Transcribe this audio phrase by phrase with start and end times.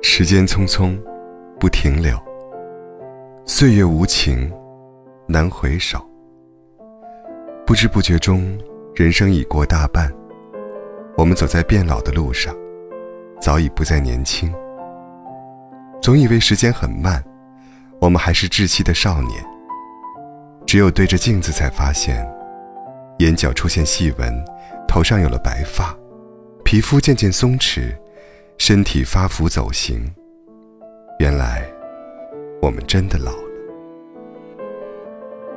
[0.00, 0.96] 时间匆匆，
[1.58, 2.16] 不停留。
[3.44, 4.50] 岁月无情，
[5.26, 6.00] 难回首。
[7.66, 8.56] 不知不觉中，
[8.94, 10.10] 人生已过大半。
[11.16, 12.54] 我们走在变老的路上，
[13.40, 14.52] 早已不再年轻。
[16.00, 17.22] 总以为时间很慢，
[18.00, 19.44] 我们还是稚气的少年。
[20.64, 22.24] 只有对着镜子，才发现，
[23.18, 24.32] 眼角出现细纹，
[24.86, 25.92] 头上有了白发，
[26.64, 27.92] 皮肤渐渐松弛。
[28.58, 30.04] 身体发福走形，
[31.20, 31.64] 原来
[32.60, 33.48] 我们真的老了。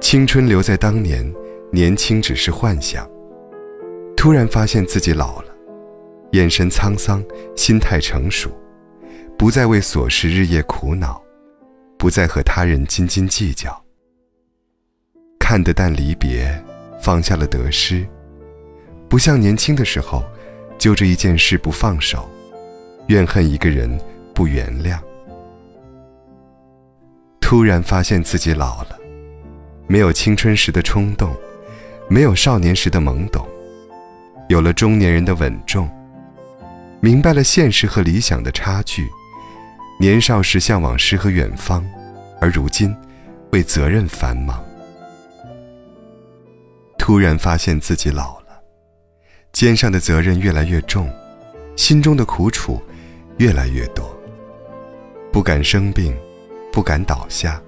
[0.00, 1.30] 青春留在当年，
[1.70, 3.08] 年轻只是幻想。
[4.16, 5.54] 突然发现自己老了，
[6.32, 7.22] 眼神沧桑，
[7.54, 8.50] 心态成熟，
[9.38, 11.22] 不再为琐事日夜苦恼，
[11.98, 13.84] 不再和他人斤斤计较。
[15.38, 16.50] 看得淡离别，
[17.00, 18.06] 放下了得失，
[19.06, 20.24] 不像年轻的时候，
[20.78, 22.28] 揪着一件事不放手。
[23.08, 23.98] 怨恨一个人，
[24.34, 24.98] 不原谅。
[27.40, 28.98] 突然发现自己老了，
[29.86, 31.32] 没有青春时的冲动，
[32.08, 33.46] 没有少年时的懵懂，
[34.48, 35.88] 有了中年人的稳重。
[37.00, 39.08] 明白了现实和理想的差距，
[40.00, 41.86] 年少时向往诗和远方，
[42.40, 42.92] 而如今
[43.52, 44.60] 为责任繁忙。
[46.98, 48.60] 突然发现自己老了，
[49.52, 51.08] 肩上的责任越来越重，
[51.76, 52.82] 心中的苦楚。
[53.38, 54.16] 越来越多，
[55.30, 56.16] 不敢生病，
[56.72, 57.62] 不敢倒下，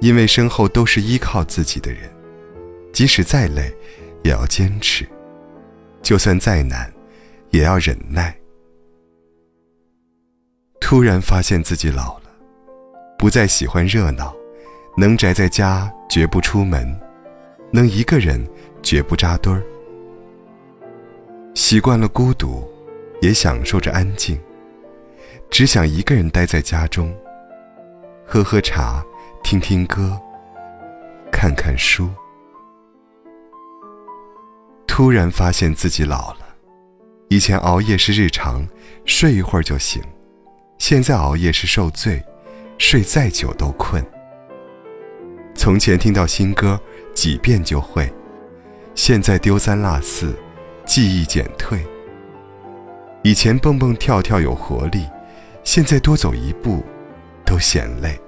[0.00, 2.02] 因为身后都是依靠自己的人，
[2.92, 3.74] 即使再累，
[4.22, 5.06] 也要坚持；
[6.02, 6.92] 就算再难，
[7.50, 8.36] 也要忍耐。
[10.80, 12.30] 突然发现自己老了，
[13.18, 14.34] 不再喜欢热闹，
[14.96, 16.98] 能宅在家绝不出门，
[17.70, 18.46] 能一个人
[18.82, 19.62] 绝不扎堆儿，
[21.54, 22.66] 习惯了孤独，
[23.20, 24.38] 也享受着安静。
[25.50, 27.12] 只想一个人待在家中，
[28.24, 29.04] 喝喝茶，
[29.42, 30.16] 听听歌，
[31.32, 32.08] 看看书。
[34.86, 36.40] 突然发现自己老了，
[37.28, 38.66] 以前熬夜是日常，
[39.04, 40.02] 睡一会儿就醒；
[40.76, 42.22] 现在熬夜是受罪，
[42.76, 44.04] 睡再久都困。
[45.54, 46.78] 从前听到新歌
[47.14, 48.12] 几遍就会，
[48.94, 50.36] 现在丢三落四，
[50.84, 51.84] 记忆减退。
[53.24, 55.04] 以前蹦蹦跳跳有活力。
[55.70, 56.82] 现在多走一步，
[57.44, 58.18] 都嫌累。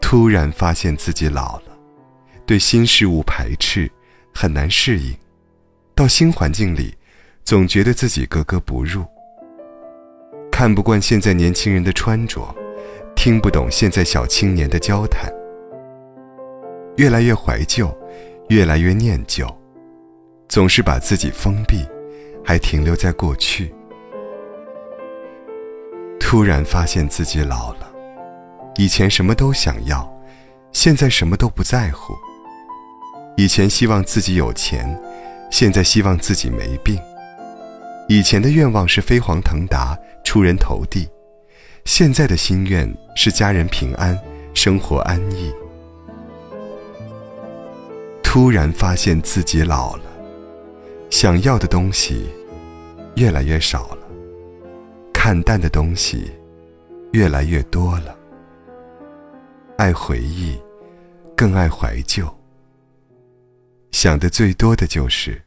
[0.00, 1.78] 突然发现自己老了，
[2.46, 3.90] 对新事物排斥，
[4.34, 5.14] 很难适应。
[5.94, 6.96] 到新环境里，
[7.44, 9.04] 总觉得自己格格不入。
[10.50, 12.42] 看不惯现在年轻人的穿着，
[13.14, 15.30] 听不懂现在小青年的交谈。
[16.96, 17.94] 越来越怀旧，
[18.48, 19.46] 越来越念旧，
[20.48, 21.86] 总是把自己封闭，
[22.42, 23.70] 还停留在过去。
[26.28, 27.90] 突然发现自己老了，
[28.76, 30.06] 以前什么都想要，
[30.72, 32.12] 现在什么都不在乎。
[33.38, 34.94] 以前希望自己有钱，
[35.50, 37.00] 现在希望自己没病。
[38.08, 41.08] 以前的愿望是飞黄腾达、出人头地，
[41.86, 44.14] 现在的心愿是家人平安、
[44.52, 45.50] 生活安逸。
[48.22, 50.04] 突然发现自己老了，
[51.08, 52.28] 想要的东西
[53.14, 53.97] 越来越少了。
[55.28, 56.32] 看淡的东西
[57.12, 58.16] 越来越多了，
[59.76, 60.58] 爱回忆，
[61.36, 62.26] 更爱怀旧。
[63.90, 65.38] 想的最多的就是，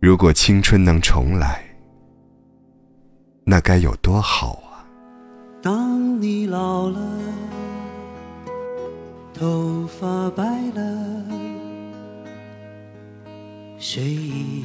[0.00, 1.64] 如果青春能重来，
[3.44, 4.82] 那该有多好啊！
[5.62, 6.98] 当你老了，
[9.32, 10.42] 头发白
[10.74, 11.24] 了，
[13.78, 14.64] 睡意。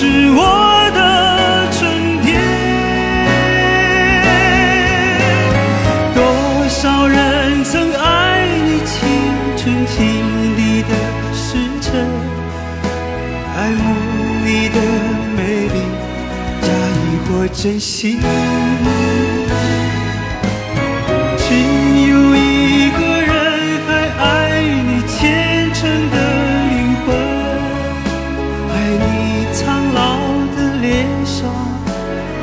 [0.00, 0.40] 是我
[0.94, 1.00] 的
[1.72, 2.28] 春天。
[6.14, 6.22] 多
[6.68, 8.94] 少人曾爱你青
[9.56, 9.98] 春经
[10.56, 10.90] 历的
[11.34, 12.06] 时辰，
[13.56, 13.82] 爱慕
[14.44, 14.78] 你的
[15.36, 15.76] 美丽，
[16.62, 18.20] 假意或真心。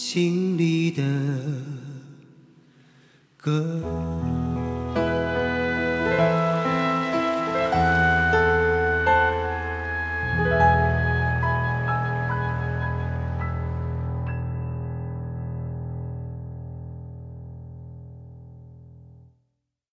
[0.00, 1.02] 心里的
[3.36, 4.27] 歌。